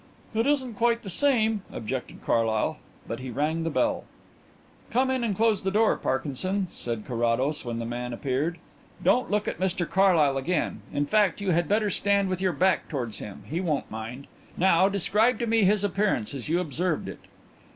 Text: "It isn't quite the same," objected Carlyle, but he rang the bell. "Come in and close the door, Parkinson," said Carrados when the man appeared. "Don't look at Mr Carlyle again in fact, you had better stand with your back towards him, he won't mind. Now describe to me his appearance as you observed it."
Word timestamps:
"It 0.33 0.47
isn't 0.47 0.73
quite 0.73 1.03
the 1.03 1.11
same," 1.11 1.61
objected 1.71 2.25
Carlyle, 2.25 2.79
but 3.07 3.19
he 3.19 3.29
rang 3.29 3.61
the 3.61 3.69
bell. 3.69 4.05
"Come 4.89 5.11
in 5.11 5.23
and 5.23 5.35
close 5.35 5.61
the 5.61 5.69
door, 5.69 5.95
Parkinson," 5.95 6.69
said 6.71 7.05
Carrados 7.05 7.63
when 7.63 7.77
the 7.77 7.85
man 7.85 8.11
appeared. 8.11 8.57
"Don't 9.03 9.29
look 9.29 9.47
at 9.47 9.59
Mr 9.59 9.87
Carlyle 9.87 10.37
again 10.37 10.81
in 10.91 11.05
fact, 11.05 11.39
you 11.39 11.51
had 11.51 11.67
better 11.69 11.91
stand 11.91 12.29
with 12.29 12.41
your 12.41 12.51
back 12.53 12.89
towards 12.89 13.19
him, 13.19 13.43
he 13.47 13.61
won't 13.61 13.91
mind. 13.91 14.25
Now 14.57 14.89
describe 14.89 15.37
to 15.37 15.45
me 15.45 15.65
his 15.65 15.83
appearance 15.83 16.33
as 16.33 16.49
you 16.49 16.59
observed 16.59 17.07
it." 17.07 17.19